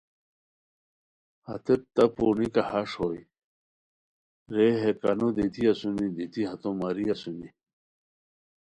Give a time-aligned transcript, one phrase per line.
[1.47, 3.21] ہتیت تہ پورنیکہ ہݰ ہوئے
[4.53, 7.49] رے ہے کانو دیتی اسونی، دیتی ہتو ماری اسونی